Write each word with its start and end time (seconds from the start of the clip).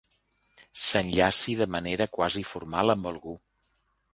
S'enllaci 0.83 1.55
de 1.61 1.67
manera 1.75 2.09
quasi 2.17 2.45
formal 2.55 2.95
amb 2.95 3.11
algú. 3.15 3.37